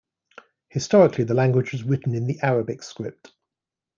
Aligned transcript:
Historically, 0.69 1.23
the 1.25 1.35
language 1.35 1.73
was 1.73 1.83
written 1.83 2.15
in 2.15 2.25
the 2.25 2.39
Arabic 2.41 2.81
script. 2.81 3.33